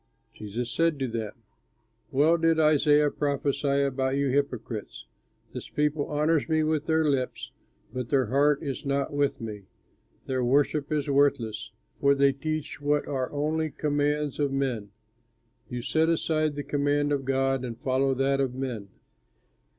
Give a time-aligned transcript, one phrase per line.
[0.33, 1.33] Jesus said to them,
[2.09, 5.05] "Well did Isaiah prophesy about you hypocrites:
[5.53, 7.51] 'This people honors me with their lips,
[7.93, 9.65] but their heart is not with me;
[10.25, 11.69] their worship is worthless,
[11.99, 14.89] for they teach what are only commands of men.'
[15.69, 18.89] You set aside the command of God and follow that of men.